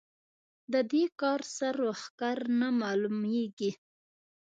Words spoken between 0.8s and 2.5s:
دې کار سر و ښکر